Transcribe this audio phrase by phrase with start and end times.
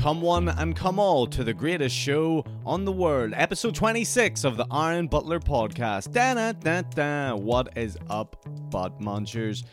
[0.00, 4.56] Come one and come all to the greatest show on the world, episode 26 of
[4.56, 6.12] the Aaron Butler podcast.
[6.12, 7.34] Da da da da.
[7.34, 8.36] What is up,
[8.70, 9.64] butt munchers?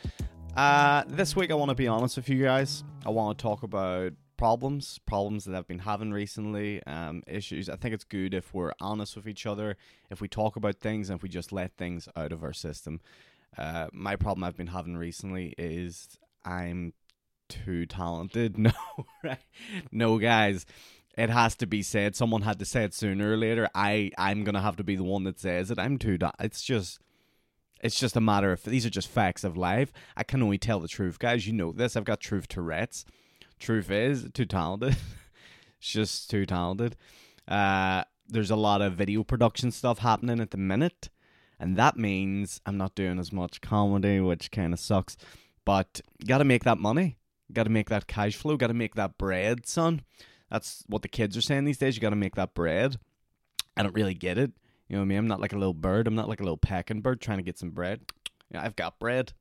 [0.58, 2.84] Uh, this week, I want to be honest with you guys.
[3.06, 7.70] I want to talk about problems, problems that I've been having recently, um, issues.
[7.70, 9.78] I think it's good if we're honest with each other,
[10.10, 13.00] if we talk about things, and if we just let things out of our system.
[13.58, 16.94] Uh, my problem I've been having recently is I'm
[17.50, 18.58] too talented.
[18.66, 18.72] No,
[19.24, 19.40] right?
[19.92, 20.66] No, guys.
[21.18, 22.16] It has to be said.
[22.16, 23.70] Someone had to say it sooner or later.
[23.74, 25.80] I I'm gonna have to be the one that says it.
[25.80, 26.18] I'm too.
[26.18, 27.00] Da- it's just.
[27.82, 29.92] It's just a matter of these are just facts of life.
[30.18, 31.46] I can only tell the truth, guys.
[31.46, 31.96] You know this.
[31.96, 33.06] I've got truth to Tourette's.
[33.60, 34.98] Truth is, too talented.
[35.80, 36.96] it's just too talented.
[37.48, 41.10] Uh, there's a lot of video production stuff happening at the minute,
[41.60, 45.16] and that means I'm not doing as much comedy, which kind of sucks.
[45.64, 47.18] But you got to make that money.
[47.54, 48.58] Got to make that cash flow.
[48.58, 50.02] Got to make that bread, son.
[50.50, 51.96] That's what the kids are saying these days.
[51.96, 52.98] You got to make that bread.
[53.78, 54.52] I don't really get it.
[54.88, 55.18] You know what I mean?
[55.18, 56.08] I'm not like a little bird.
[56.08, 58.02] I'm not like a little pecking bird trying to get some bread.
[58.52, 59.34] Yeah, I've got bread.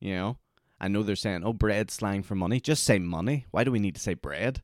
[0.00, 0.38] You know?
[0.80, 2.60] I know they're saying, oh, bread slang for money.
[2.60, 3.46] Just say money.
[3.52, 4.62] Why do we need to say bread?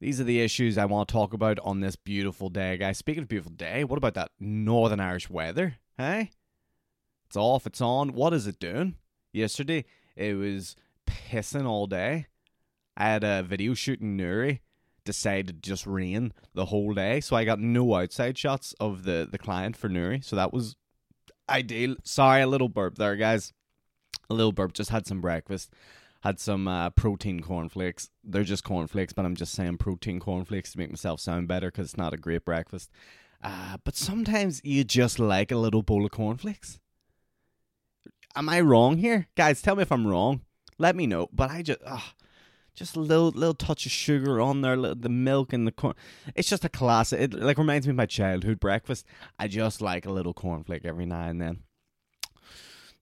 [0.00, 2.98] These are the issues I want to talk about on this beautiful day, guys.
[2.98, 5.76] Speaking of beautiful day, what about that Northern Irish weather?
[5.96, 6.30] Hey?
[7.26, 8.14] It's off, it's on.
[8.14, 8.96] What is it doing?
[9.32, 9.84] Yesterday,
[10.16, 10.74] it was
[11.10, 12.26] pissing all day.
[12.96, 14.62] I had a video shoot in Newry,
[15.04, 19.38] decided just rain the whole day, so I got no outside shots of the, the
[19.38, 20.76] client for Newry, so that was
[21.48, 21.96] ideal.
[22.04, 23.52] Sorry, a little burp there, guys.
[24.28, 24.72] A little burp.
[24.72, 25.72] Just had some breakfast.
[26.22, 28.10] Had some uh, protein cornflakes.
[28.22, 31.88] They're just cornflakes, but I'm just saying protein cornflakes to make myself sound better because
[31.88, 32.90] it's not a great breakfast.
[33.42, 36.78] Uh, but sometimes you just like a little bowl of cornflakes.
[38.36, 39.60] Am I wrong here, guys?
[39.60, 40.42] Tell me if I'm wrong.
[40.80, 41.28] Let me know.
[41.30, 42.00] But I just, uh,
[42.74, 45.94] just a little little touch of sugar on there, little, the milk and the corn.
[46.34, 47.20] It's just a classic.
[47.20, 49.04] It like reminds me of my childhood breakfast.
[49.38, 51.64] I just like a little cornflake every now and then.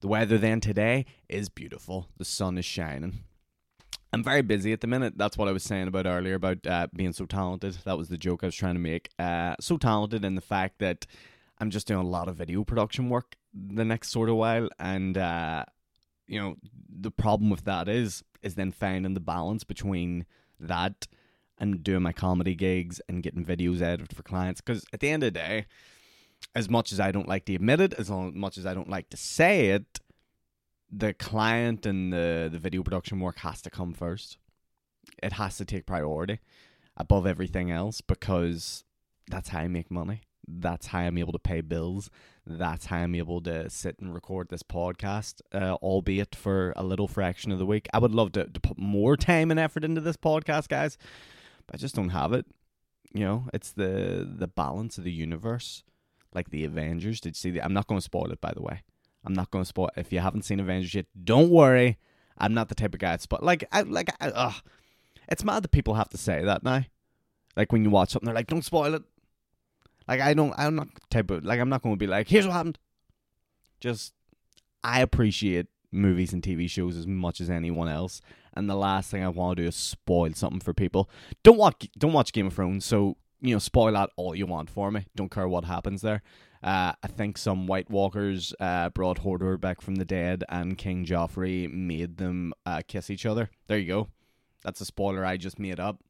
[0.01, 2.09] The weather then today is beautiful.
[2.17, 3.19] The sun is shining.
[4.11, 5.13] I'm very busy at the minute.
[5.17, 7.77] That's what I was saying about earlier about uh, being so talented.
[7.85, 9.09] That was the joke I was trying to make.
[9.17, 11.05] Uh, so talented in the fact that
[11.59, 15.17] I'm just doing a lot of video production work the next sort of while, and
[15.17, 15.63] uh,
[16.29, 16.55] you know
[16.89, 20.25] the problem with that is is then finding the balance between
[20.59, 21.07] that
[21.57, 24.61] and doing my comedy gigs and getting videos edited for clients.
[24.61, 25.65] Because at the end of the day,
[26.55, 29.09] as much as I don't like to admit it, as much as I don't like
[29.09, 29.99] to say it,
[30.89, 34.37] the client and the, the video production work has to come first.
[35.21, 36.39] It has to take priority
[36.95, 38.85] above everything else because
[39.29, 40.21] that's how I make money.
[40.51, 42.09] That's how I'm able to pay bills.
[42.45, 47.07] That's how I'm able to sit and record this podcast, uh, albeit for a little
[47.07, 47.87] fraction of the week.
[47.93, 50.97] I would love to, to put more time and effort into this podcast, guys,
[51.67, 52.45] but I just don't have it.
[53.13, 55.83] You know, it's the the balance of the universe
[56.33, 57.19] like the Avengers.
[57.19, 57.63] Did you see the?
[57.63, 58.83] I'm not going to spoil it, by the way.
[59.25, 59.89] I'm not going to spoil.
[59.97, 61.97] If you haven't seen Avengers yet, don't worry.
[62.37, 63.39] I'm not the type of guy to spoil.
[63.41, 64.55] Like, I like, I, ugh.
[65.27, 66.85] It's mad that people have to say that now.
[67.55, 69.03] Like when you watch something, they're like, "Don't spoil it."
[70.09, 70.53] Like I don't.
[70.57, 71.59] I'm not type of like.
[71.59, 72.79] I'm not going to be like, "Here's what happened."
[73.79, 74.13] Just,
[74.83, 78.19] I appreciate movies and TV shows as much as anyone else,
[78.55, 81.11] and the last thing I want to do is spoil something for people.
[81.43, 81.87] Don't watch.
[81.95, 82.85] Don't watch Game of Thrones.
[82.85, 85.05] So you know, spoil that all you want for me.
[85.15, 86.23] Don't care what happens there.
[86.63, 91.05] Uh, I think some White Walkers uh, brought Hodor back from the dead, and King
[91.05, 93.51] Joffrey made them uh, kiss each other.
[93.67, 94.07] There you go.
[94.63, 96.01] That's a spoiler I just made up,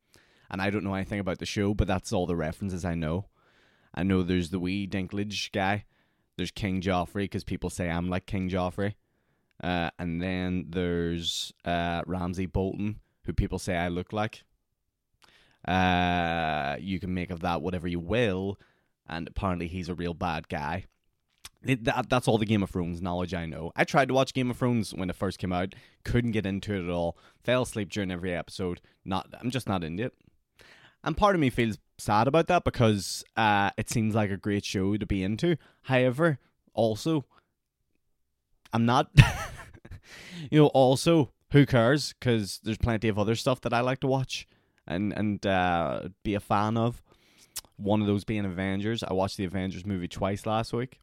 [0.50, 3.26] and I don't know anything about the show, but that's all the references I know.
[3.94, 5.86] I know there's the wee Dinklage guy.
[6.38, 8.94] There's King Joffrey because people say I'm like King Joffrey,
[9.62, 14.44] uh, and then there's uh, Ramsay Bolton, who people say I look like.
[15.68, 18.58] Uh, you can make of that whatever you will,
[19.08, 20.86] and apparently he's a real bad guy.
[21.62, 23.74] It, that, that's all the Game of Thrones knowledge I know.
[23.76, 25.76] I tried to watch Game of Thrones when it first came out,
[26.06, 27.18] couldn't get into it at all.
[27.44, 28.80] Fell asleep during every episode.
[29.03, 30.14] Not, I'm just not into it.
[31.03, 34.66] And part of me feels sad about that because uh, it seems like a great
[34.66, 35.57] show to be into.
[35.84, 36.40] However,
[36.73, 37.25] also,
[38.73, 39.09] I'm not.
[40.51, 42.13] you know, also, who cares?
[42.19, 44.47] Because there's plenty of other stuff that I like to watch
[44.87, 47.01] and and uh, be a fan of.
[47.78, 49.03] One of those being Avengers.
[49.03, 50.99] I watched the Avengers movie twice last week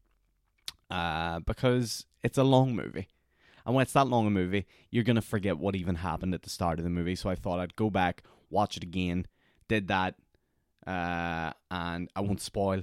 [0.91, 3.07] uh, because it's a long movie.
[3.65, 6.43] And when it's that long a movie, you're going to forget what even happened at
[6.43, 7.15] the start of the movie.
[7.15, 9.27] So I thought I'd go back, watch it again.
[9.67, 10.15] Did that.
[10.87, 12.81] Uh, and I won't spoil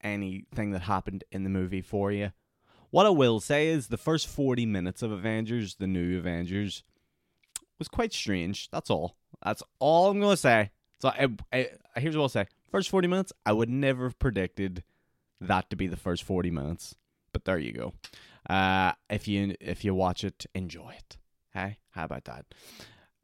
[0.00, 2.32] anything that happened in the movie for you.
[2.90, 6.84] What I will say is the first 40 minutes of Avengers, the new Avengers,
[7.78, 8.70] was quite strange.
[8.70, 9.16] That's all.
[9.44, 10.70] That's all I'm gonna say.
[11.00, 14.84] So I, I, here's what I'll say: first 40 minutes, I would never have predicted
[15.40, 16.94] that to be the first 40 minutes,
[17.32, 17.92] but there you go.
[18.48, 21.16] Uh, if you if you watch it, enjoy it.
[21.52, 22.44] Hey, how about that?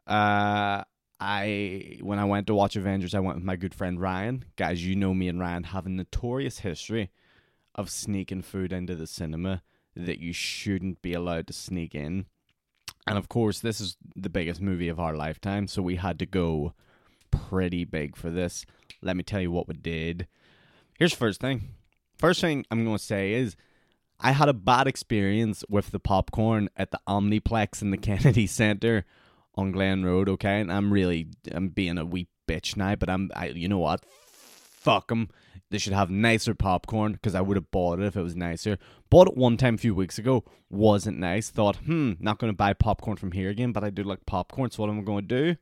[0.06, 0.84] Uh,
[1.20, 4.44] I when I went to watch Avengers, I went with my good friend Ryan.
[4.56, 7.10] Guys, you know me and Ryan have a notorious history
[7.74, 9.62] of sneaking food into the cinema
[9.96, 12.26] that you shouldn't be allowed to sneak in.
[13.06, 16.26] And of course, this is the biggest movie of our lifetime, so we had to
[16.26, 16.74] go
[17.30, 18.64] pretty big for this.
[19.02, 20.28] Let me tell you what we did.
[20.98, 21.74] Here's first thing.
[22.16, 23.56] First thing I'm going to say is
[24.20, 29.04] I had a bad experience with the popcorn at the Omniplex in the Kennedy Center
[29.58, 30.60] on Glen Road, okay?
[30.60, 34.04] And I'm really I'm being a wee bitch now, but I'm I you know what?
[34.06, 35.28] Fuck them.
[35.70, 38.78] They should have nicer popcorn because I would have bought it if it was nicer.
[39.10, 41.50] Bought it one time a few weeks ago, wasn't nice.
[41.50, 44.70] Thought, hmm, not going to buy popcorn from here again, but I do like popcorn,
[44.70, 45.56] so what am I going to do?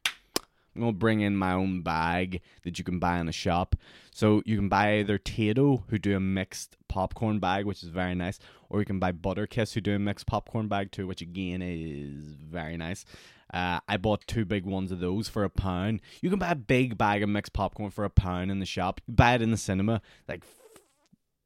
[0.76, 3.74] I'm going to bring in my own bag that you can buy in a shop.
[4.12, 8.14] So you can buy either Tayto, who do a mixed popcorn bag, which is very
[8.14, 8.38] nice,
[8.68, 12.34] or you can buy Butterkist, who do a mixed popcorn bag too, which again is
[12.34, 13.06] very nice.
[13.52, 16.00] Uh, I bought two big ones of those for a pound.
[16.20, 19.00] You can buy a big bag of mixed popcorn for a pound in the shop.
[19.06, 20.42] You buy it in the cinema, like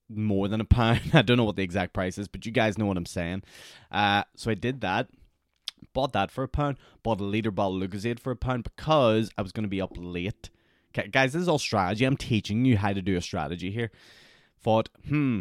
[0.08, 1.00] more than a pound.
[1.12, 3.43] I don't know what the exact price is, but you guys know what I'm saying.
[3.91, 5.08] Uh, so I did that.
[5.93, 6.79] Bought that for a pound.
[7.02, 9.81] Bought a liter bottle of Lucozade for a pound because I was going to be
[9.81, 10.50] up late.
[10.96, 12.05] Okay, guys, this is all strategy.
[12.05, 13.91] I'm teaching you how to do a strategy here.
[14.62, 15.41] Thought, hmm,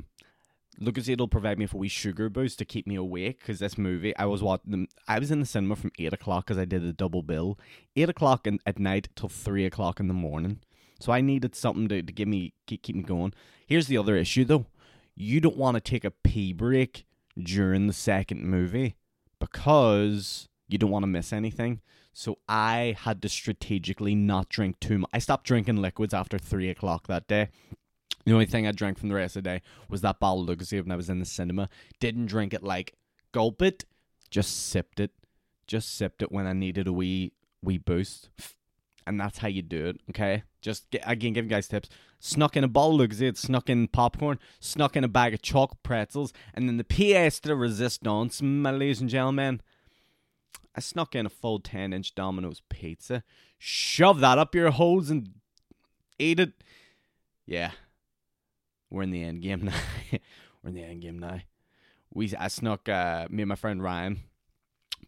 [0.81, 3.77] Lucozade will provide me with a wee sugar boost to keep me awake because this
[3.77, 4.87] movie I was watching.
[5.07, 7.59] I was in the cinema from eight o'clock because I did a double bill,
[7.95, 10.59] eight o'clock in, at night till three o'clock in the morning.
[10.99, 13.33] So I needed something to, to give me keep, keep me going.
[13.67, 14.67] Here's the other issue though:
[15.15, 17.05] you don't want to take a pee break
[17.37, 18.95] during the second movie
[19.39, 21.81] because you don't want to miss anything.
[22.13, 25.09] So I had to strategically not drink too much.
[25.13, 27.49] I stopped drinking liquids after three o'clock that day
[28.25, 30.57] the only thing I drank from the rest of the day was that bottle of
[30.57, 31.69] Lucozade when I was in the cinema.
[32.00, 32.95] Didn't drink it like
[33.31, 33.86] gulp it,
[34.30, 35.12] just sipped it.
[35.68, 38.30] Just sipped it when I needed a wee wee boost.
[39.06, 40.44] And that's how you do it, okay?
[40.62, 41.89] Just get, again, giving guys tips.
[42.19, 45.81] Snuck in a bottle of Lucozade, snuck in popcorn, snuck in a bag of chalk
[45.83, 49.62] pretzels, and then the pièce de resistance, my ladies and gentlemen.
[50.75, 53.24] I snuck in a full 10 inch Domino's pizza.
[53.57, 55.30] Shove that up your holes and
[56.19, 56.54] eat it.
[57.45, 57.72] Yeah,
[58.89, 59.74] we're in the end game now.
[60.63, 61.41] we're in the end game now.
[62.13, 64.21] We I snuck uh, me and my friend Ryan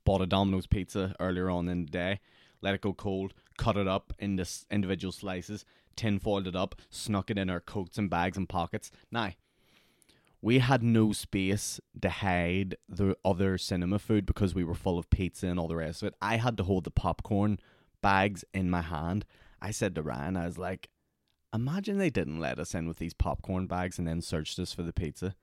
[0.03, 2.19] bought a Domino's pizza earlier on in the day,
[2.61, 7.29] let it go cold, cut it up into individual slices, tin foiled it up, snuck
[7.29, 8.91] it in our coats and bags and pockets.
[9.11, 9.31] Now,
[10.41, 15.09] we had no space to hide the other cinema food because we were full of
[15.09, 16.15] pizza and all the rest of it.
[16.21, 17.59] I had to hold the popcorn
[18.01, 19.25] bags in my hand.
[19.61, 20.89] I said to Ryan, I was like,
[21.53, 24.83] Imagine they didn't let us in with these popcorn bags and then searched us for
[24.83, 25.35] the pizza.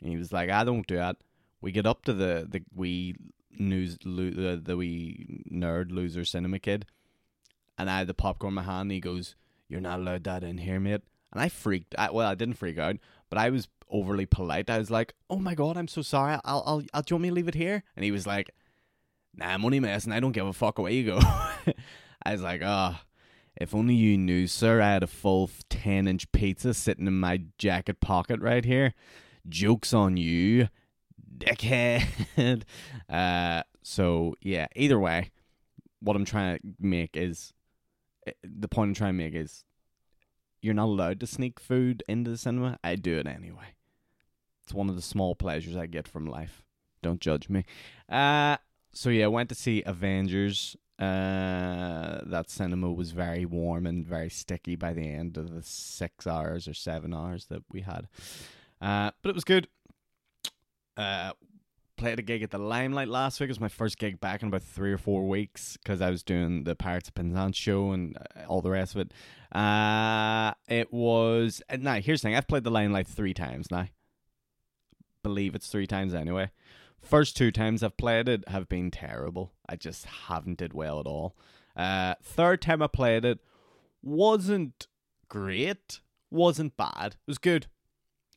[0.00, 1.16] And he was like, I don't do that.
[1.60, 3.16] We get up to the the wee
[3.58, 6.86] news lo- the, the wee nerd loser cinema kid,
[7.78, 8.82] and I had the popcorn in my hand.
[8.82, 9.36] And he goes,
[9.68, 11.02] "You're not allowed that in here, mate."
[11.32, 11.94] And I freaked.
[11.98, 12.96] I, well, I didn't freak out,
[13.28, 14.70] but I was overly polite.
[14.70, 16.38] I was like, "Oh my god, I'm so sorry.
[16.44, 17.02] I'll, I'll, I'll.
[17.02, 18.50] Do you want me to leave it here?" And he was like,
[19.36, 20.12] "Nah, I'm only messing.
[20.12, 21.18] I don't give a fuck away you go."
[22.22, 22.96] I was like, "Oh."
[23.60, 27.42] If only you knew, sir, I had a full 10 inch pizza sitting in my
[27.58, 28.94] jacket pocket right here.
[29.46, 30.68] Joke's on you,
[31.36, 32.62] dickhead.
[33.10, 35.30] uh, so, yeah, either way,
[36.00, 37.52] what I'm trying to make is
[38.26, 39.64] eh, the point I'm trying to make is
[40.62, 42.78] you're not allowed to sneak food into the cinema.
[42.82, 43.74] I do it anyway.
[44.64, 46.62] It's one of the small pleasures I get from life.
[47.02, 47.66] Don't judge me.
[48.08, 48.56] Uh,
[48.92, 54.28] so yeah, I went to see Avengers uh, that cinema was very warm and very
[54.28, 58.06] sticky by the end of the six hours or seven hours that we had.
[58.82, 59.68] Uh, but it was good.
[60.98, 61.32] Uh,
[61.96, 63.48] played a gig at the Limelight last week.
[63.48, 66.22] It was my first gig back in about three or four weeks because I was
[66.22, 69.12] doing the Pirates of Penzance show and uh, all the rest of it.
[69.56, 71.62] Uh, it was.
[71.70, 73.88] Uh, now, here's the thing I've played the Limelight three times now.
[75.22, 76.50] Believe it's three times anyway.
[77.02, 79.52] First two times I've played it have been terrible.
[79.68, 81.36] I just haven't did well at all.
[81.76, 83.40] Uh, third time I played it
[84.02, 84.86] wasn't
[85.28, 87.12] great, wasn't bad.
[87.12, 87.66] It was good.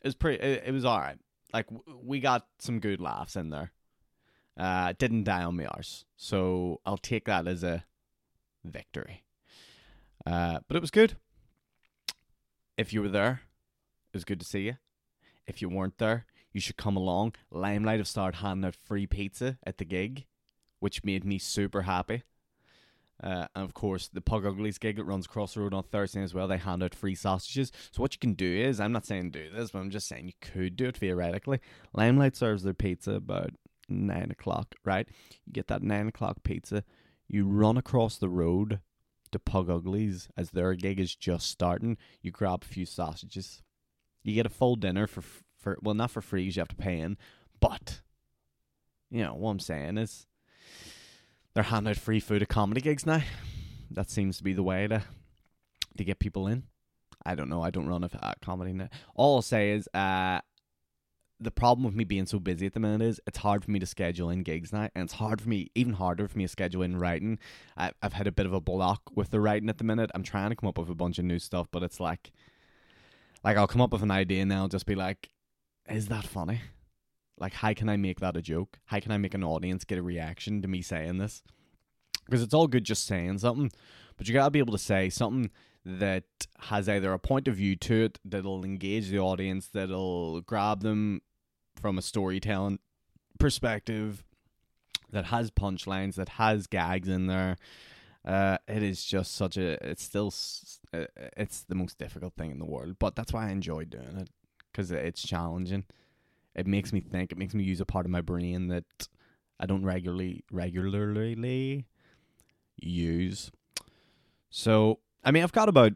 [0.02, 0.42] It was pretty.
[0.42, 1.18] It, it was all right.
[1.54, 1.68] Like
[2.02, 3.72] we got some good laughs in there.
[4.58, 7.86] Uh, didn't die on me arse, so I'll take that as a
[8.64, 9.24] victory.
[10.26, 11.18] Uh, but it was good.
[12.78, 13.42] If you were there,
[14.12, 14.76] it was good to see you.
[15.48, 17.34] If you weren't there, you should come along.
[17.52, 20.26] Limelight have started handing out free pizza at the gig,
[20.80, 22.24] which made me super happy.
[23.22, 26.22] Uh, and of course, the Pug Uglies gig that runs across the road on Thursday
[26.22, 26.48] as well.
[26.48, 27.72] They hand out free sausages.
[27.92, 30.28] So what you can do is, I'm not saying do this, but I'm just saying
[30.28, 31.60] you could do it theoretically.
[31.94, 33.52] Limelight serves their pizza about
[33.88, 35.08] nine o'clock, right?
[35.46, 36.84] You get that nine o'clock pizza.
[37.28, 38.80] You run across the road
[39.32, 41.98] to Pug Uglies as their gig is just starting.
[42.22, 43.62] You grab a few sausages.
[44.24, 45.24] You get a full dinner for
[45.64, 46.44] for well, not for free.
[46.44, 47.18] You have to pay in,
[47.60, 48.02] but
[49.10, 50.28] you know what I'm saying is
[51.54, 53.22] they're handing out free food at comedy gigs now.
[53.92, 55.04] That seems to be the way to
[55.98, 56.64] to get people in.
[57.26, 57.62] I don't know.
[57.62, 58.90] I don't run a uh, comedy now.
[59.16, 60.42] All I'll say is, uh,
[61.40, 63.80] the problem with me being so busy at the minute is it's hard for me
[63.80, 66.50] to schedule in gigs now, and it's hard for me, even harder for me to
[66.50, 67.40] schedule in writing.
[67.78, 70.12] I, I've had a bit of a block with the writing at the minute.
[70.16, 72.32] I'm trying to come up with a bunch of new stuff, but it's like,
[73.44, 75.30] like I'll come up with an idea and I'll just be like,
[75.90, 76.62] is that funny?
[77.38, 78.80] Like, how can I make that a joke?
[78.86, 81.44] How can I make an audience get a reaction to me saying this?
[82.26, 83.72] Because it's all good just saying something,
[84.18, 85.52] but you gotta be able to say something
[85.86, 86.24] that
[86.60, 91.22] has either a point of view to it that'll engage the audience, that'll grab them
[91.76, 92.80] from a storytelling
[93.40, 94.24] perspective,
[95.12, 97.58] that has punchlines, that has gags in there.
[98.26, 99.78] Uh, it is just such a.
[99.86, 100.34] It's still.
[100.94, 104.18] Uh, it's the most difficult thing in the world, but that's why I enjoy doing
[104.18, 104.30] it
[104.74, 105.86] because it's challenging.
[106.56, 107.32] It makes me think.
[107.32, 109.08] It makes me use a part of my brain that
[109.60, 111.86] I don't regularly regularly
[112.78, 113.52] use.
[114.50, 115.94] So I mean, I've got about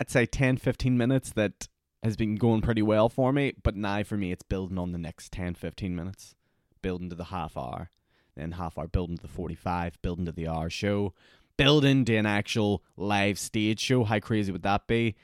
[0.00, 1.68] I'd say 10, 15 minutes that
[2.02, 4.98] has been going pretty well for me, but now for me it's building on the
[4.98, 6.34] next 10, 15 minutes,
[6.82, 7.90] building to the half hour,
[8.36, 11.14] then half hour, building to the 45, building to the hour show,
[11.56, 14.04] building to an actual live stage show.
[14.04, 15.14] How crazy would that be?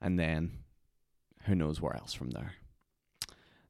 [0.00, 0.58] And then
[1.44, 2.54] who knows where else from there.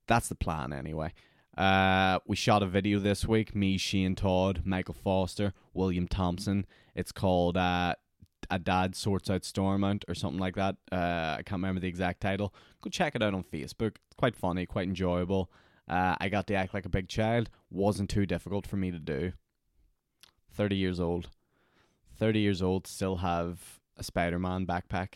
[0.06, 1.12] That's the plan anyway.
[1.56, 3.54] Uh, we shot a video this week.
[3.54, 6.66] Me, Shane Todd, Michael Foster, William Thompson.
[6.94, 7.94] It's called uh,
[8.50, 10.76] "A Dad Sorts Out Stormont" or something like that.
[10.90, 12.54] Uh, I can't remember the exact title.
[12.80, 13.96] Go check it out on Facebook.
[14.06, 15.50] It's quite funny, quite enjoyable.
[15.88, 17.50] Uh, I got to act like a big child.
[17.70, 19.32] Wasn't too difficult for me to do.
[20.52, 21.28] Thirty years old.
[22.16, 22.86] Thirty years old.
[22.86, 25.14] Still have a Spider-Man backpack.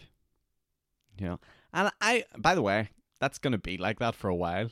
[1.18, 1.40] You know,
[1.74, 2.24] and I.
[2.38, 2.88] By the way,
[3.20, 4.70] that's gonna be like that for a while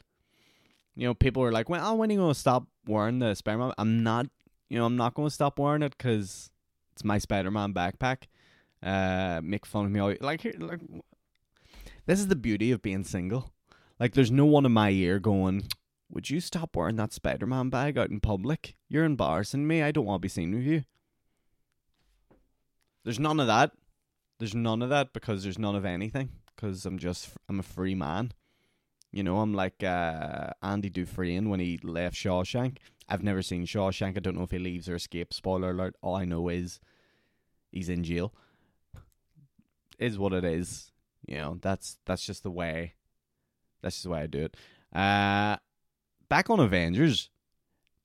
[0.94, 3.34] you know, people are like, "Well, oh, when are you going to stop wearing the
[3.34, 4.26] Spider-Man?" I'm not,
[4.68, 6.50] you know, I'm not going to stop wearing it because
[6.92, 8.24] it's my Spider-Man backpack.
[8.82, 10.80] Uh, make fun of me all like like.
[12.06, 13.52] This is the beauty of being single.
[14.00, 15.68] Like, there's no one in my ear going,
[16.10, 18.76] "Would you stop wearing that Spider-Man bag out in public?
[18.88, 19.82] You're embarrassing me.
[19.82, 20.84] I don't want to be seen with you."
[23.04, 23.72] There's none of that.
[24.38, 26.30] There's none of that because there's none of anything.
[26.54, 28.32] Because I'm just I'm a free man.
[29.10, 32.78] You know, I'm like uh, Andy Dufresne when he left Shawshank.
[33.08, 34.16] I've never seen Shawshank.
[34.16, 35.36] I don't know if he leaves or escapes.
[35.36, 35.96] Spoiler alert.
[36.00, 36.80] All I know is
[37.70, 38.32] he's in jail.
[39.98, 40.92] Is what it is.
[41.26, 42.94] You know, that's that's just the way.
[43.82, 44.56] That's just the way I do it.
[44.94, 45.56] Uh,
[46.28, 47.30] back on Avengers.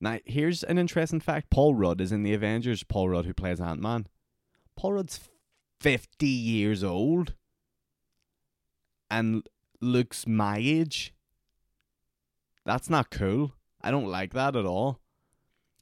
[0.00, 1.50] Now, here's an interesting fact.
[1.50, 2.84] Paul Rudd is in the Avengers.
[2.84, 4.06] Paul Rudd, who plays Ant Man.
[4.76, 5.18] Paul Rudd's
[5.80, 7.34] 50 years old.
[9.10, 9.48] And
[9.80, 11.14] looks my age.
[12.64, 13.54] That's not cool.
[13.80, 15.00] I don't like that at all.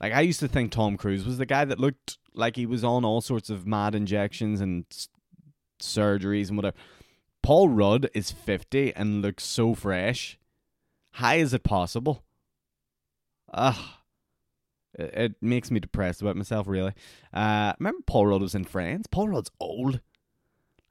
[0.00, 2.84] Like I used to think Tom Cruise was the guy that looked like he was
[2.84, 5.08] on all sorts of mad injections and s-
[5.80, 6.76] surgeries and whatever.
[7.42, 10.38] Paul Rudd is 50 and looks so fresh.
[11.12, 12.24] How is it possible?
[13.54, 13.74] Ugh.
[14.98, 16.92] It, it makes me depressed about myself, really.
[17.32, 19.06] Uh, remember Paul Rudd was in Friends?
[19.06, 20.00] Paul Rudd's old.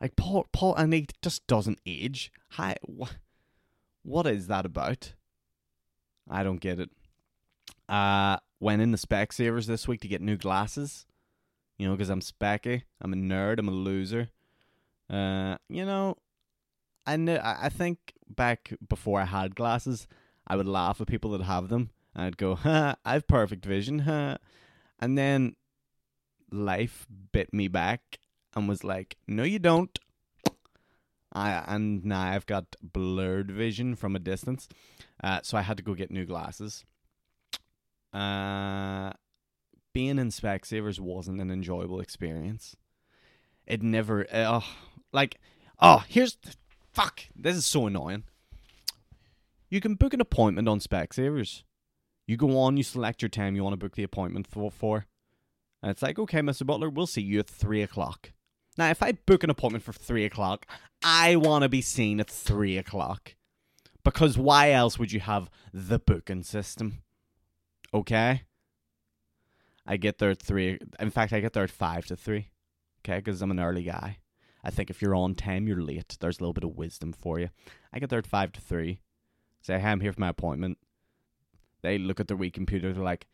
[0.02, 2.32] Like Paul, Paul, and he just doesn't age.
[2.52, 3.14] Hi, wh-
[4.04, 5.14] what is that about?
[6.30, 6.90] I don't get it.
[7.88, 11.06] Uh, went in the spec Specsavers this week to get new glasses.
[11.78, 12.84] You know, because I'm specky.
[13.02, 13.60] I'm a nerd.
[13.60, 14.30] I'm a loser.
[15.10, 16.18] Uh, you know,
[17.06, 17.40] I know.
[17.44, 20.08] I think back before I had glasses,
[20.48, 21.92] I would laugh at people that have them.
[22.16, 24.38] and I'd go, "Ha, I've perfect vision." Ha.
[25.00, 25.56] And then
[26.50, 28.20] life bit me back
[28.56, 29.98] and was like, "No, you don't."
[31.34, 34.68] I and now I've got blurred vision from a distance,
[35.24, 36.86] uh, so I had to go get new glasses.
[38.14, 39.12] Uh,
[39.94, 42.76] being in Specsavers wasn't an enjoyable experience.
[43.66, 44.62] It never, uh,
[45.12, 45.40] like,
[45.82, 46.38] oh, here's
[46.94, 47.22] fuck.
[47.36, 48.24] This is so annoying.
[49.70, 51.64] You can book an appointment on Specsavers.
[52.28, 55.06] You go on, you select your time you want to book the appointment for, for.
[55.82, 56.66] And it's like, okay, Mr.
[56.66, 58.32] Butler, we'll see you at three o'clock.
[58.78, 60.66] Now, if I book an appointment for three o'clock,
[61.04, 63.36] I want to be seen at three o'clock.
[64.04, 67.00] Because why else would you have the booking system?
[67.94, 68.44] Okay?
[69.88, 70.80] I get there at three.
[71.00, 72.50] In fact, I get there at five to three.
[73.04, 74.18] Okay, because I'm an early guy.
[74.64, 76.18] I think if you're on time, you're late.
[76.20, 77.50] There's a little bit of wisdom for you.
[77.94, 79.00] I get there at five to three.
[79.62, 80.80] Say, hey, I'm here for my appointment.
[81.82, 82.92] They look at their wee computer.
[82.92, 83.28] They're like,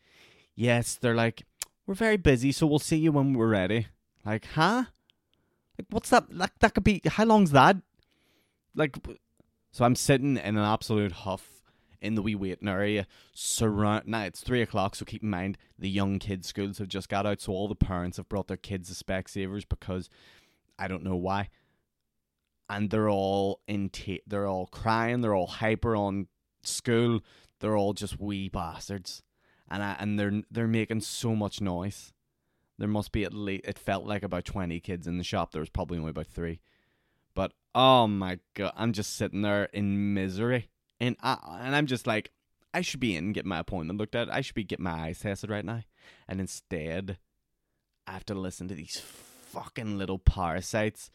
[0.54, 0.94] yes.
[0.94, 1.44] They're like,
[1.86, 3.88] we're very busy, so we'll see you when we're ready.
[4.24, 4.84] Like, huh?
[5.90, 6.34] What's that?
[6.34, 7.00] Like, that could be.
[7.06, 7.76] How long's that?
[8.74, 8.96] Like,
[9.70, 11.62] so I'm sitting in an absolute huff
[12.02, 13.06] in the wee waiting area.
[13.32, 17.08] Surround now it's three o'clock, so keep in mind the young kids' schools have just
[17.08, 20.10] got out, so all the parents have brought their kids to Specsavers because
[20.78, 21.48] I don't know why.
[22.68, 26.26] And they're all in t- they're all crying, they're all hyper on
[26.62, 27.20] school,
[27.60, 29.22] they're all just wee bastards.
[29.70, 32.12] And I, and they're they're making so much noise.
[32.82, 35.52] There must be at least it felt like about twenty kids in the shop.
[35.52, 36.58] There was probably only about three.
[37.32, 42.08] But oh my god, I'm just sitting there in misery and I, and I'm just
[42.08, 42.32] like,
[42.74, 44.34] I should be in get my appointment looked at.
[44.34, 45.82] I should be getting my eyes tested right now,
[46.26, 47.18] and instead,
[48.04, 51.08] I have to listen to these fucking little parasites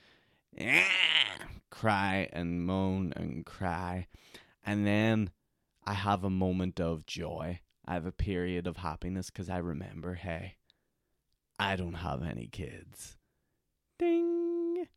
[1.69, 4.07] cry and moan and cry,
[4.63, 5.31] and then
[5.85, 7.59] I have a moment of joy.
[7.85, 10.55] I have a period of happiness because I remember, hey,
[11.59, 13.17] I don't have any kids.
[13.97, 14.87] Ding,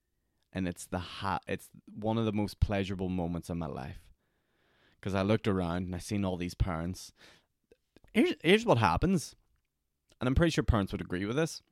[0.53, 4.01] and it's the ha- It's one of the most pleasurable moments of my life
[5.01, 7.13] because I looked around and I seen all these parents.
[8.13, 9.35] Here's here's what happens,
[10.21, 11.63] and I'm pretty sure parents would agree with this.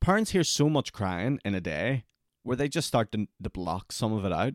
[0.00, 2.04] Parents hear so much crying in a day
[2.44, 4.54] where they just start to, to block some of it out.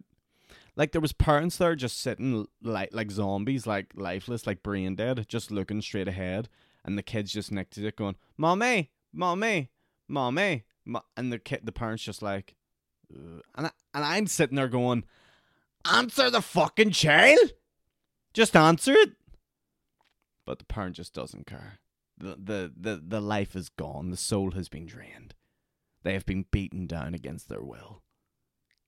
[0.75, 5.25] Like there was parents there just sitting like like zombies, like lifeless, like brain dead,
[5.27, 6.49] just looking straight ahead,
[6.85, 9.69] and the kids just next to it going, "Mommy, mommy,
[10.07, 10.63] mommy,"
[11.17, 12.55] and the kid, the parents just like,
[13.13, 13.41] Ugh.
[13.55, 15.03] and I, and I'm sitting there going,
[15.91, 17.51] Answer the fucking child.
[18.33, 19.11] Just answer it.
[20.45, 21.79] But the parent just doesn't care.
[22.17, 24.09] The, the, the, the life is gone.
[24.09, 25.35] The soul has been drained.
[26.03, 28.01] They have been beaten down against their will.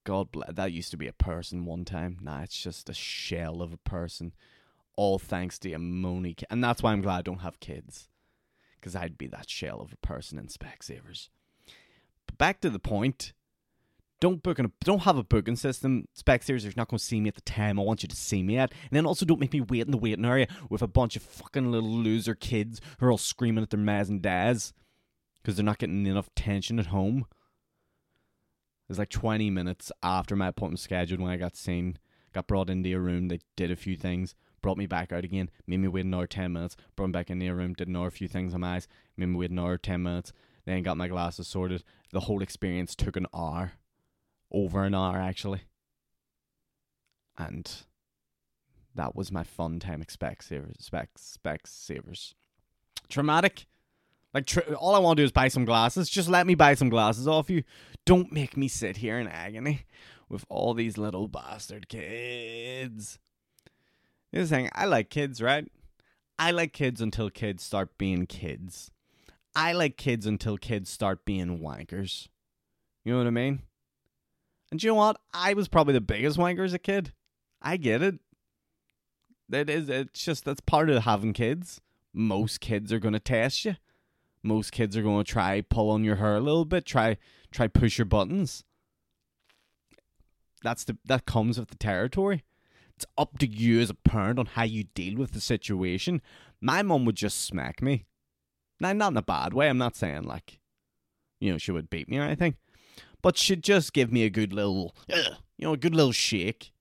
[0.03, 0.53] God bless.
[0.53, 2.17] That used to be a person one time.
[2.21, 4.33] Now it's just a shell of a person.
[4.95, 6.41] All thanks to Amoni.
[6.49, 8.07] And that's why I'm glad I don't have kids.
[8.79, 11.29] Because I'd be that shell of a person in Specsavers.
[12.25, 13.33] But back to the point.
[14.21, 16.07] Don't book a, don't have a booking system.
[16.17, 18.43] Specsavers, you're not going to see me at the time I want you to see
[18.43, 18.71] me at.
[18.71, 21.21] And then also don't make me wait in the waiting area with a bunch of
[21.21, 24.73] fucking little loser kids who are all screaming at their mas and dads
[25.41, 27.25] because they're not getting enough attention at home.
[28.85, 31.97] It was like 20 minutes after my appointment scheduled when I got seen.
[32.33, 33.27] Got brought into a room.
[33.27, 34.35] They did a few things.
[34.65, 35.51] Brought me back out again.
[35.67, 36.75] Made me wait another 10 minutes.
[36.95, 37.73] Brought me back in the room.
[37.73, 38.87] Did another few things on my eyes.
[39.15, 40.33] Made me wait another 10 minutes.
[40.65, 41.83] Then got my glasses sorted.
[42.11, 43.73] The whole experience took an hour
[44.51, 45.61] over an hour actually.
[47.37, 47.71] And
[48.95, 50.81] that was my fun time at Specsavers.
[50.81, 52.33] Specs, Specsavers.
[53.07, 53.67] Traumatic.
[54.33, 56.09] Like, tr- all I want to do is buy some glasses.
[56.09, 57.61] Just let me buy some glasses off you.
[58.03, 59.85] Don't make me sit here in agony
[60.27, 63.19] with all these little bastard kids.
[64.31, 65.71] The thing I like kids, right?
[66.37, 68.91] I like kids until kids start being kids.
[69.55, 72.27] I like kids until kids start being wankers.
[73.05, 73.61] You know what I mean?
[74.71, 75.17] And you know what?
[75.33, 77.13] I was probably the biggest wanker as a kid.
[77.61, 78.19] I get it.
[79.47, 81.79] That is it's just that's part of having kids.
[82.13, 83.75] Most kids are gonna test you.
[84.43, 87.17] Most kids are gonna try pull on your hair a little bit, try
[87.51, 88.63] try push your buttons.
[90.63, 92.43] That's the that comes with the territory.
[92.97, 96.21] It's up to you as a parent on how you deal with the situation.
[96.61, 98.05] My mum would just smack me.
[98.79, 99.69] Now, not in a bad way.
[99.69, 100.59] I'm not saying like,
[101.39, 102.55] you know, she would beat me or anything
[103.25, 106.71] but she'd just give me a good little, you know, a good little shake.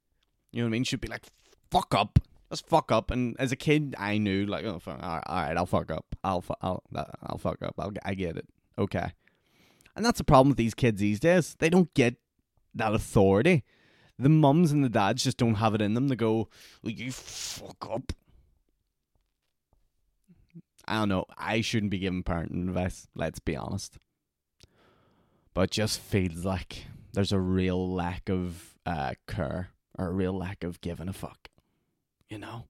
[0.53, 0.85] You know what I mean?
[0.85, 1.24] She'd be like,
[1.70, 2.18] "Fuck up,
[2.50, 5.37] just fuck up." And as a kid, I knew like, "Oh, fuck, all, right, all
[5.37, 6.05] right, I'll fuck up.
[6.22, 6.83] I'll, fu- I'll,
[7.22, 7.77] I'll fuck up.
[7.79, 8.46] I'll, I get it.
[8.77, 9.14] Okay."
[9.96, 11.57] And that's the problem with these kids these days.
[11.61, 12.16] They don't get
[12.74, 13.64] that authority.
[14.18, 16.48] The mums and the dads just don't have it in them to go,
[16.83, 18.12] well, "You fuck up."
[20.87, 21.24] I don't know.
[21.38, 23.09] I shouldn't be giving parenting advice.
[23.14, 23.98] Let's be honest
[25.55, 30.64] but just feels like there's a real lack of uh, care or a real lack
[30.64, 31.48] of giving a fuck.
[32.29, 32.64] You know,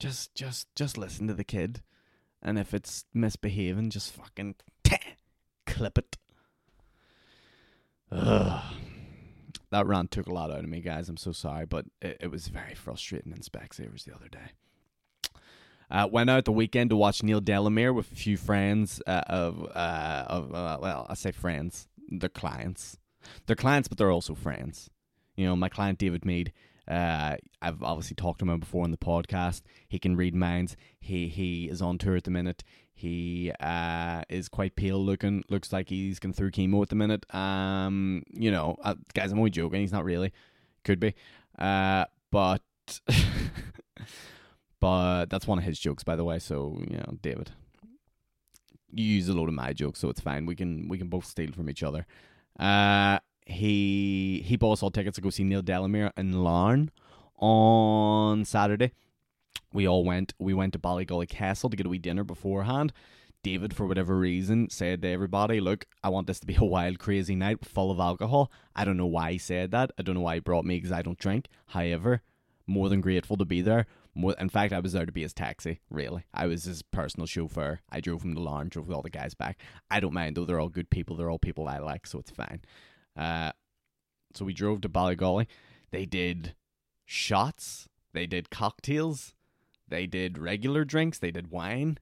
[0.00, 1.82] just just just listen to the kid,
[2.42, 4.56] and if it's misbehaving, just fucking
[5.66, 6.16] clip it.
[8.10, 8.62] Ugh.
[9.76, 11.10] That rant took a lot out of me, guys.
[11.10, 14.52] I'm so sorry, but it, it was very frustrating in Specsavers the other day.
[15.90, 19.62] Uh, went out the weekend to watch Neil Delamere with a few friends uh, of
[19.74, 22.96] uh, of uh, well, I say friends, they're clients.
[23.44, 24.88] They're clients, but they're also friends.
[25.36, 26.54] You know, my client David Meade
[26.88, 29.60] Uh, I've obviously talked to him before on the podcast.
[29.88, 30.74] He can read minds.
[31.00, 32.64] He he is on tour at the minute.
[32.98, 35.44] He uh, is quite pale looking.
[35.50, 37.26] Looks like he's going through chemo at the minute.
[37.34, 39.82] Um, you know, uh, guys, I'm only joking.
[39.82, 40.32] He's not really.
[40.82, 41.14] Could be.
[41.58, 42.62] Uh, but
[44.80, 46.38] but that's one of his jokes, by the way.
[46.38, 47.50] So you know, David,
[48.90, 50.46] you use a load of my jokes, so it's fine.
[50.46, 52.06] We can we can both steal from each other.
[52.58, 56.90] Uh, he he bought us all tickets to go see Neil Delamere in Larne
[57.36, 58.92] on Saturday.
[59.76, 60.32] We all went.
[60.38, 62.94] We went to Ballygally Castle to get a wee dinner beforehand.
[63.42, 66.98] David, for whatever reason, said to everybody, "Look, I want this to be a wild,
[66.98, 69.90] crazy night full of alcohol." I don't know why he said that.
[69.98, 71.48] I don't know why he brought me because I don't drink.
[71.66, 72.22] However,
[72.66, 73.84] more than grateful to be there.
[74.14, 75.80] More, in fact, I was there to be his taxi.
[75.90, 77.80] Really, I was his personal chauffeur.
[77.90, 79.60] I drove him to Larne, drove all the guys back.
[79.90, 81.16] I don't mind though; they're all good people.
[81.16, 82.62] They're all people I like, so it's fine.
[83.14, 83.52] Uh,
[84.32, 85.48] so we drove to Ballygally.
[85.90, 86.54] They did
[87.04, 87.90] shots.
[88.14, 89.34] They did cocktails.
[89.88, 91.18] They did regular drinks.
[91.18, 91.98] They did wine.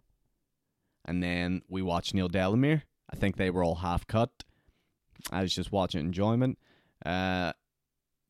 [1.05, 2.85] And then we watched Neil Delamere.
[3.11, 4.31] I think they were all half cut.
[5.31, 6.59] I was just watching enjoyment.
[7.05, 7.53] Uh,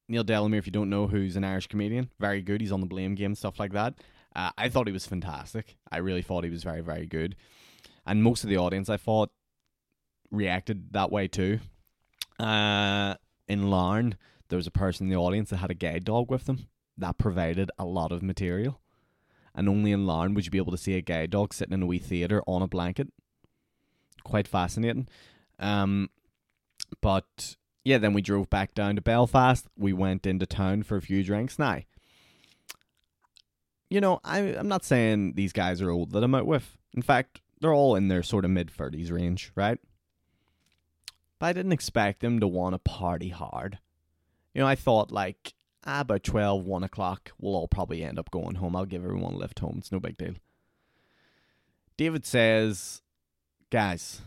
[0.09, 2.61] Neil Delamere, if you don't know, who's an Irish comedian, very good.
[2.61, 3.95] He's on the Blame Game, stuff like that.
[4.35, 5.77] Uh, I thought he was fantastic.
[5.91, 7.37] I really thought he was very, very good.
[8.05, 9.31] And most of the audience, I thought,
[10.31, 11.61] reacted that way too.
[12.39, 13.15] Uh,
[13.49, 14.17] in Larne,
[14.49, 16.67] there was a person in the audience that had a gay dog with them.
[16.99, 18.81] That provided a lot of material.
[19.55, 21.83] And only in Larne would you be able to see a guide dog sitting in
[21.83, 23.09] a wee theatre on a blanket.
[24.25, 25.07] Quite fascinating.
[25.59, 26.11] Um,
[27.01, 29.67] but yeah, then we drove back down to Belfast.
[29.77, 31.59] We went into town for a few drinks.
[31.59, 31.81] Now,
[33.91, 36.77] you know, I, I'm not saying these guys are old that I'm out with.
[36.95, 39.79] In fact, they're all in their sort of mid 30s range, right?
[41.39, 43.79] But I didn't expect them to want to party hard.
[44.55, 45.55] You know, I thought like
[45.87, 48.77] ah, about 12, 1 o'clock, we'll all probably end up going home.
[48.77, 49.77] I'll give everyone a lift home.
[49.79, 50.35] It's no big deal.
[51.97, 53.03] David says,
[53.71, 54.21] guys,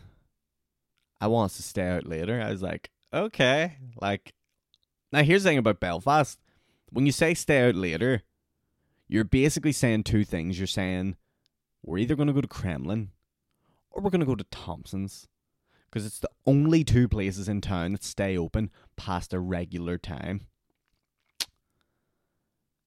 [1.20, 2.40] I want us to stay out later.
[2.40, 3.76] I was like, okay.
[4.00, 4.32] Like,
[5.12, 6.38] now here's the thing about Belfast.
[6.90, 8.22] When you say stay out later,
[9.08, 10.58] you're basically saying two things.
[10.58, 11.16] You're saying,
[11.84, 13.10] we're either going to go to Kremlin
[13.90, 15.28] or we're going to go to Thompson's
[15.90, 20.42] because it's the only two places in town that stay open past a regular time.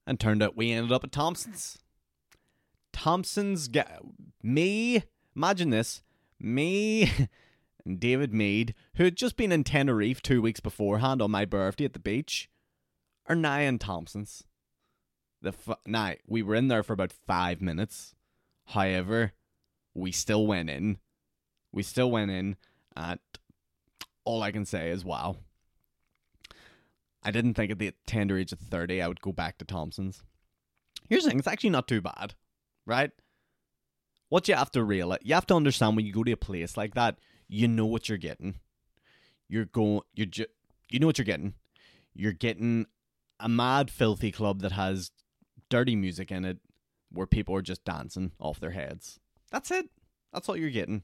[0.06, 1.78] And turned out we ended up at Thompson's.
[2.92, 4.00] Thompson's, ga-
[4.44, 5.04] me,
[5.36, 6.02] imagine this,
[6.40, 7.10] me
[7.86, 11.86] and David Meade, who had just been in Tenerife two weeks beforehand on my birthday
[11.86, 12.50] at the beach,
[13.28, 14.44] are now in Thompson's.
[15.42, 18.14] The f- now we were in there for about five minutes.
[18.68, 19.34] However,
[19.94, 20.98] we still went in.
[21.72, 22.58] We still went in
[22.96, 23.20] at
[24.24, 25.38] all I can say is wow.
[27.23, 30.23] I didn't think at the tender age of 30 I would go back to Thompson's.
[31.07, 32.36] Here's the thing, it's actually not too bad,
[32.86, 33.12] right?
[34.29, 36.77] What you have to realize, you have to understand when you go to a place
[36.77, 38.55] like that, you know what you're getting.
[39.49, 40.45] You're going, you're ju-
[40.89, 41.55] you know what you're getting.
[42.13, 42.86] You're getting
[43.39, 45.12] a mad, filthy club that has
[45.69, 46.60] dirty music in it,
[47.12, 49.19] where people are just dancing off their heads.
[49.51, 49.89] That's it.
[50.31, 51.03] That's all you're getting.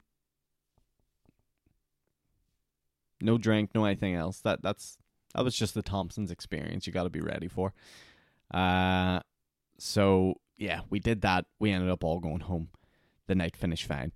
[3.19, 4.39] No drink, no anything else.
[4.39, 4.97] That that's
[5.36, 7.74] that was just the Thompsons experience you got to be ready for.
[8.54, 9.20] Uh
[9.78, 11.46] so yeah, we did that.
[11.60, 12.70] We ended up all going home.
[13.28, 14.12] The night finished fine.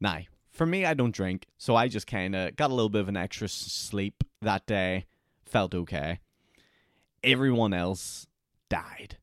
[0.00, 3.00] Now, for me, I don't drink, so I just kind of got a little bit
[3.00, 5.06] of an extra sleep that day.
[5.44, 6.20] Felt okay.
[7.22, 8.26] Everyone else
[8.68, 9.18] died.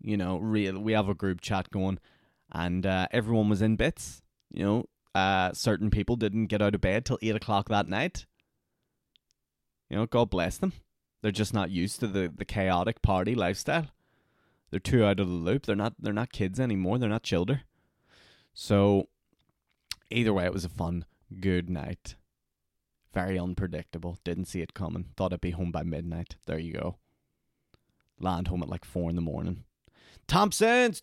[0.00, 0.78] You know, real.
[0.78, 1.98] We have a group chat going,
[2.52, 4.22] and uh, everyone was in bits.
[4.52, 4.84] You know,
[5.14, 8.26] uh, certain people didn't get out of bed till eight o'clock that night.
[9.88, 10.72] You know, God bless them.
[11.22, 13.88] They're just not used to the, the chaotic party lifestyle.
[14.70, 15.66] They're too out of the loop.
[15.66, 16.98] They're not they're not kids anymore.
[16.98, 17.60] They're not children.
[18.52, 19.08] So
[20.10, 21.04] either way, it was a fun,
[21.40, 22.16] good night.
[23.14, 24.18] Very unpredictable.
[24.24, 25.06] Didn't see it coming.
[25.16, 26.36] Thought I'd be home by midnight.
[26.46, 26.96] There you go.
[28.18, 29.64] Land home at like four in the morning.
[30.26, 31.00] Thompson's.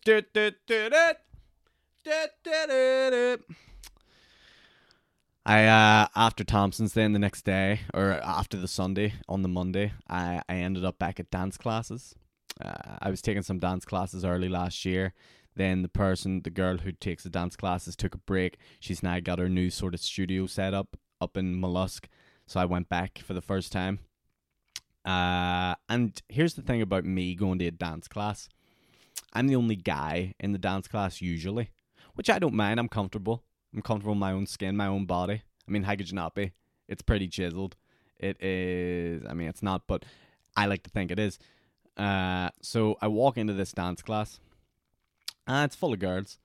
[5.46, 9.92] I uh after Thompson's then the next day or after the Sunday on the Monday
[10.08, 12.14] I I ended up back at dance classes.
[12.60, 15.12] Uh, I was taking some dance classes early last year.
[15.56, 18.58] Then the person, the girl who takes the dance classes, took a break.
[18.80, 22.06] She's now got her new sort of studio set up up in Mallusk.
[22.46, 24.00] So I went back for the first time.
[25.04, 28.48] Uh, and here's the thing about me going to a dance class.
[29.32, 31.70] I'm the only guy in the dance class usually,
[32.14, 32.80] which I don't mind.
[32.80, 33.42] I'm comfortable.
[33.74, 35.42] I'm comfortable in my own skin, my own body.
[35.66, 36.52] I mean, how could you not be?
[36.88, 37.76] It's pretty chiseled.
[38.18, 39.24] It is.
[39.28, 40.04] I mean, it's not, but
[40.56, 41.38] I like to think it is.
[41.96, 44.38] Uh, so I walk into this dance class,
[45.46, 46.38] and it's full of girls.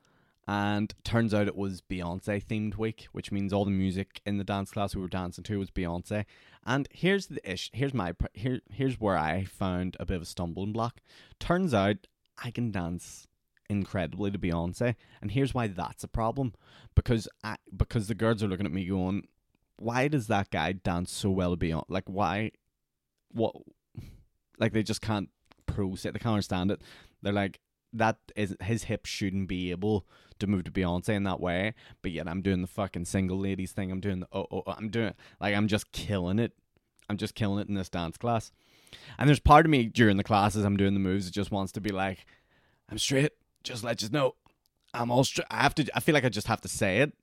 [0.48, 4.44] And turns out it was Beyonce themed week, which means all the music in the
[4.44, 6.26] dance class we were dancing to was Beyonce.
[6.66, 7.70] And here's the ish.
[7.72, 8.62] Here's my here.
[8.72, 11.02] Here's where I found a bit of a stumbling block.
[11.40, 12.08] Turns out
[12.44, 13.28] I can dance
[13.70, 16.54] incredibly to Beyonce, and here's why that's a problem.
[16.96, 19.28] Because I because the girls are looking at me going,
[19.78, 21.86] "Why does that guy dance so well to Beyonce?
[21.90, 22.52] Like why?
[23.32, 23.56] What?
[24.60, 25.30] Like they just can't
[25.68, 26.12] process.
[26.12, 26.82] They can't understand it.
[27.22, 27.60] They're like."
[27.92, 30.06] That is his hips shouldn't be able
[30.38, 33.72] to move to Beyonce in that way, but yet I'm doing the fucking single ladies
[33.72, 33.92] thing.
[33.92, 36.54] I'm doing the oh oh, oh I'm doing like I'm just killing it.
[37.10, 38.52] I'm just killing it in this dance class.
[39.18, 41.72] And there's part of me during the classes I'm doing the moves that just wants
[41.74, 42.26] to be like,
[42.90, 43.32] I'm straight.
[43.64, 44.36] Just let you know,
[44.94, 45.48] I'm straight.
[45.52, 45.88] I have to.
[45.96, 47.14] I feel like I just have to say it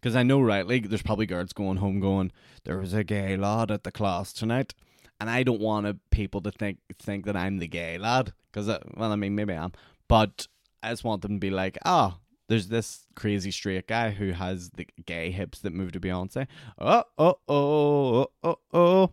[0.00, 2.32] because I know rightly there's probably girls going home going,
[2.64, 4.74] there was a gay lad at the class tonight,
[5.20, 8.78] and I don't want people to think think that I'm the gay lad because uh,
[8.96, 9.72] well, I mean maybe I am,
[10.08, 10.46] but
[10.82, 14.70] I just want them to be like, oh, there's this crazy straight guy who has
[14.70, 16.46] the gay hips that move to Beyonce.
[16.78, 19.12] Oh, oh, oh, oh, oh, oh.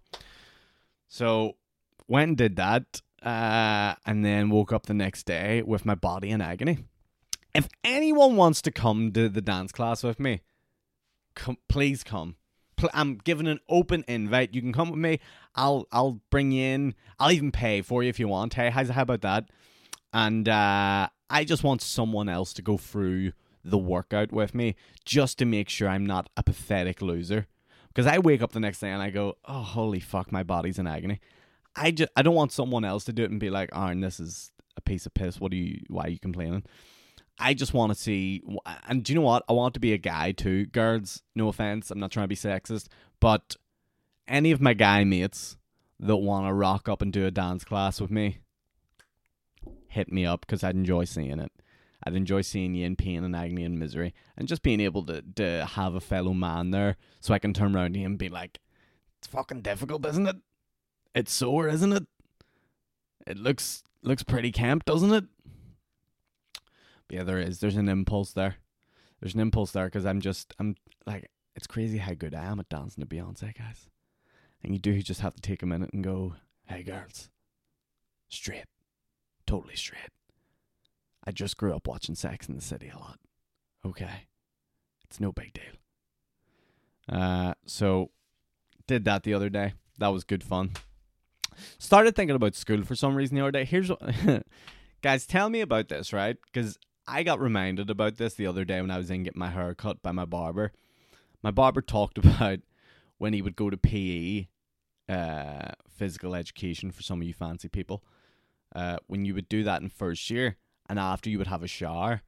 [1.07, 1.55] So
[2.07, 6.41] and did that, uh, and then woke up the next day with my body in
[6.41, 6.77] agony.
[7.53, 10.41] If anyone wants to come to the dance class with me,
[11.33, 12.35] come, please come.
[12.93, 14.53] I'm giving an open invite.
[14.53, 15.19] You can come with me.
[15.55, 16.95] I'll I'll bring you in.
[17.17, 18.53] I'll even pay for you if you want.
[18.53, 19.49] Hey, how's how about that?
[20.13, 23.31] And uh, I just want someone else to go through
[23.63, 27.47] the workout with me just to make sure I'm not a pathetic loser.
[27.87, 30.77] Because I wake up the next day and I go, oh, holy fuck, my body's
[30.77, 31.21] in agony.
[31.75, 34.19] I just I don't want someone else to do it and be like, Aaron, this
[34.19, 35.39] is a piece of piss.
[35.39, 35.81] What are you?
[35.89, 36.63] Why are you complaining?
[37.37, 38.43] I just want to see,
[38.87, 39.43] and do you know what?
[39.49, 40.67] I want to be a guy too.
[40.67, 42.87] Girls, no offense, I'm not trying to be sexist,
[43.19, 43.57] but
[44.27, 45.57] any of my guy mates
[45.99, 48.39] that want to rock up and do a dance class with me,
[49.87, 51.51] hit me up because I'd enjoy seeing it.
[52.05, 55.21] I'd enjoy seeing you in pain and agony and misery, and just being able to
[55.35, 58.29] to have a fellow man there, so I can turn around to him and be
[58.29, 58.61] like,
[59.17, 60.37] "It's fucking difficult, isn't it?
[61.15, 62.05] It's sore, isn't it?
[63.25, 65.25] It looks looks pretty camp, doesn't it?"
[67.07, 67.59] But yeah, there is.
[67.59, 68.57] There's an impulse there.
[69.19, 70.75] There's an impulse there because I'm just I'm
[71.07, 73.89] like it's crazy how good I am at dancing to Beyonce, guys.
[74.63, 77.29] And you do just have to take a minute and go, "Hey, girls,
[78.29, 78.65] straight."
[79.45, 80.09] totally straight.
[81.25, 83.19] I just grew up watching Sex in the City a lot.
[83.85, 84.27] Okay.
[85.03, 85.63] It's no big deal.
[87.07, 88.11] Uh, so
[88.87, 89.73] did that the other day.
[89.97, 90.71] That was good fun.
[91.77, 93.65] Started thinking about school for some reason the other day.
[93.65, 94.01] Here's what,
[95.01, 96.37] guys, tell me about this, right?
[96.45, 99.49] Because I got reminded about this the other day when I was in getting my
[99.49, 100.71] hair cut by my barber.
[101.43, 102.59] My barber talked about
[103.17, 104.47] when he would go to PE,
[105.07, 108.03] uh, physical education for some of you fancy people
[108.75, 110.57] uh, when you would do that in first year,
[110.89, 112.21] and after you would have a shower,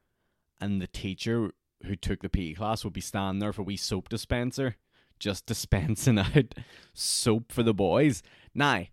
[0.59, 1.51] and the teacher
[1.85, 4.77] who took the PE class would be standing there for a wee soap dispenser,
[5.19, 6.55] just dispensing out
[6.93, 8.23] soap for the boys.
[8.55, 8.85] Now,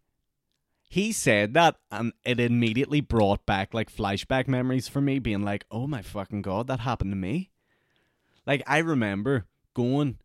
[0.88, 5.64] he said that, and it immediately brought back like flashback memories for me, being like,
[5.70, 7.51] "Oh my fucking god, that happened to me."
[8.47, 10.18] Like I remember going,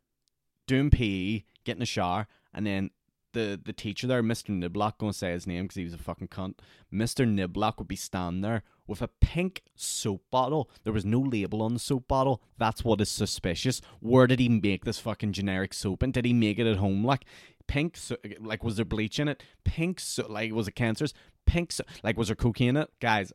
[0.67, 2.91] doing PE, getting a shower, and then
[3.34, 4.50] the the teacher there, Mr.
[4.50, 6.56] Niblock, gonna say his name because he was a fucking cunt.
[6.94, 7.28] Mr.
[7.28, 10.70] Niblock would be standing there with a pink soap bottle.
[10.84, 12.42] There was no label on the soap bottle.
[12.58, 13.82] That's what is suspicious.
[14.00, 16.04] Where did he make this fucking generic soap?
[16.04, 17.06] And did he make it at home?
[17.06, 17.26] Like
[17.68, 19.44] pink, so, like was there bleach in it?
[19.63, 21.13] Pink, so, like was it cancerous?
[21.46, 22.89] Pink, so, like was there cocaine in it?
[23.00, 23.32] Guys,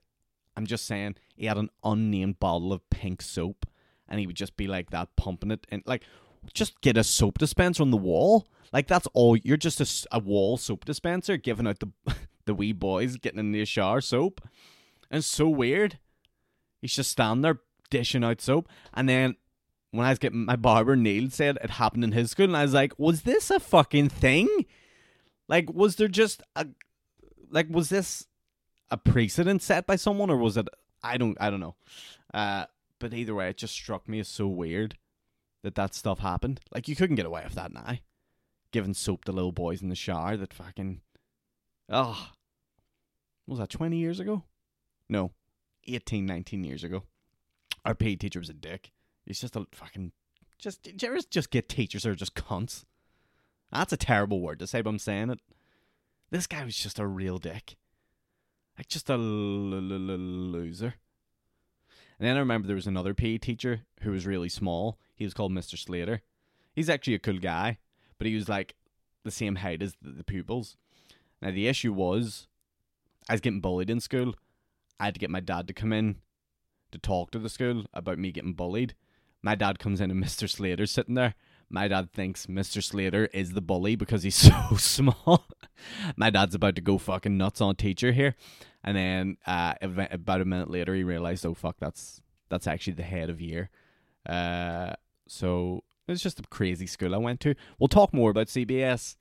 [0.57, 3.67] I'm just saying he had an unnamed bottle of pink soap,
[4.09, 6.05] and he would just be like that, pumping it, and like
[6.53, 8.47] just get a soap dispenser on the wall.
[8.73, 9.37] Like that's all.
[9.37, 13.53] You're just a, a wall soap dispenser giving out the the wee boys getting in
[13.53, 14.41] the shower soap.
[15.11, 15.99] And it's so weird.
[16.81, 18.69] He's just standing there dishing out soap.
[18.93, 19.37] And then
[19.93, 22.63] when I was getting my barber, Neil said it happened in his school, and I
[22.63, 24.49] was like, was this a fucking thing?
[25.47, 26.67] Like, was there just a
[27.51, 28.27] like was this
[28.91, 30.69] a precedent set by someone, or was it?
[31.03, 31.77] I don't, I don't know.
[32.33, 32.65] Uh,
[32.99, 34.97] but either way, it just struck me as so weird
[35.65, 36.61] that that stuff happened.
[36.73, 37.97] Like you couldn't get away with that now.
[38.71, 41.01] Giving soap to little boys in the shower that fucking
[41.89, 42.31] oh
[43.47, 44.45] was that 20 years ago?
[45.09, 45.33] No.
[45.87, 47.03] 18, 19 years ago.
[47.85, 48.93] Our PE teacher was a dick.
[49.27, 50.13] He's just a fucking
[50.59, 50.89] just
[51.31, 52.85] just get teachers are just cunts?
[53.73, 55.41] That's a terrible word to say, but I'm saying it.
[56.31, 57.77] This guy was just a real dick.
[58.79, 59.19] Like just a l-
[59.75, 60.95] l- l- loser.
[62.19, 64.99] And then I remember there was another PE teacher who was really small.
[65.15, 65.79] He was called Mr.
[65.79, 66.23] Slater.
[66.75, 67.79] He's actually a cool guy,
[68.19, 68.75] but he was like
[69.25, 70.77] the same height as the, pupils.
[71.41, 72.47] Now the issue was,
[73.29, 74.35] I was getting bullied in school.
[74.99, 76.17] I had to get my dad to come in
[76.93, 78.95] to talk to the school about me getting bullied.
[79.43, 80.49] My dad comes in and Mr.
[80.49, 81.35] Slater's sitting there.
[81.71, 82.83] My dad thinks Mr.
[82.83, 84.35] Slater is the bully because he's
[84.71, 85.47] so small.
[86.17, 88.37] my dad's about to go fucking nuts on teacher here.
[88.83, 93.03] And then uh, about a minute later, he realized, oh fuck, that's that's actually the
[93.03, 93.71] head of year.
[94.27, 94.95] Uh,
[95.27, 97.55] so it's just a crazy school I went to.
[97.79, 99.17] We'll talk more about CBS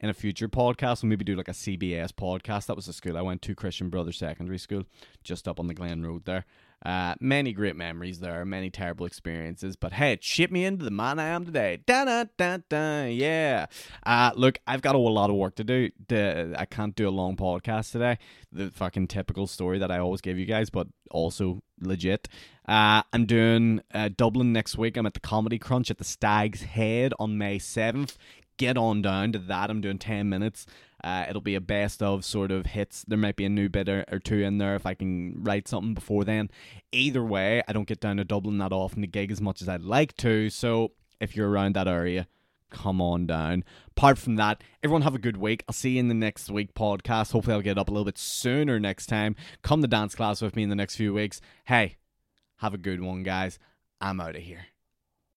[0.00, 1.02] in a future podcast.
[1.02, 2.66] We'll maybe do like a CBS podcast.
[2.66, 4.84] That was the school I went to, Christian Brothers Secondary School,
[5.22, 6.44] just up on the Glen Road there.
[6.84, 10.84] Uh, many great memories there, are many terrible experiences, but hey, it shaped me into
[10.84, 11.78] the man I am today.
[11.86, 13.66] Da da da da, yeah.
[14.04, 15.90] Uh, look, I've got a lot of work to do.
[16.10, 18.18] I can't do a long podcast today.
[18.52, 22.28] The fucking typical story that I always give you guys, but also legit.
[22.68, 24.96] Uh, I'm doing uh, Dublin next week.
[24.96, 28.16] I'm at the Comedy Crunch at the Stag's Head on May 7th.
[28.56, 29.70] Get on down to that.
[29.70, 30.66] I'm doing 10 minutes.
[31.04, 33.04] Uh, it'll be a best of sort of hits.
[33.06, 35.68] There might be a new bit or, or, two in there if I can write
[35.68, 36.50] something before then.
[36.92, 39.68] Either way, I don't get down to Dublin that often to gig as much as
[39.68, 40.48] I'd like to.
[40.48, 42.26] So if you're around that area,
[42.70, 43.64] come on down.
[43.90, 45.62] Apart from that, everyone have a good week.
[45.68, 47.32] I'll see you in the next week podcast.
[47.32, 49.36] Hopefully, I'll get up a little bit sooner next time.
[49.60, 51.42] Come to dance class with me in the next few weeks.
[51.66, 51.96] Hey,
[52.56, 53.58] have a good one, guys.
[54.00, 54.68] I'm out of here.